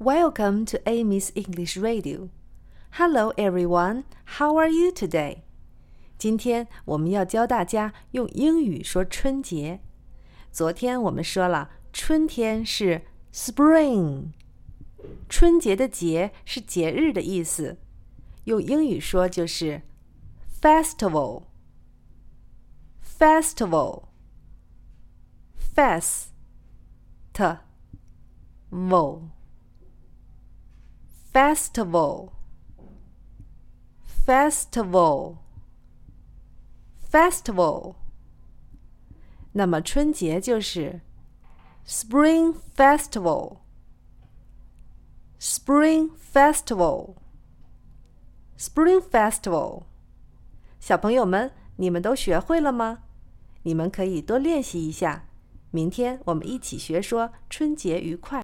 [0.00, 2.28] Welcome to Amy's English Radio.
[2.98, 4.04] Hello, everyone.
[4.38, 5.42] How are you today?
[6.16, 9.80] 今天我们要教大家用英语说春节。
[10.52, 13.02] 昨天我们说了，春天是
[13.34, 14.28] spring，
[15.28, 17.78] 春节的节是节日的意思。
[18.44, 19.82] 用英语说就是
[20.62, 21.42] festival。
[23.02, 24.04] festival。
[25.74, 26.26] fest。
[28.70, 29.37] vo。
[31.32, 32.30] festival
[34.26, 35.36] festival
[37.12, 37.96] festival
[39.52, 41.00] 那么春节就是
[41.86, 43.58] Spring Festival
[45.40, 47.14] Spring Festival
[48.58, 49.84] Spring Festival
[50.80, 53.04] 小朋友们，你们都学会了吗？
[53.62, 55.28] 你们可以多练习一下。
[55.70, 58.42] 明天我们一起学说“春节愉快”。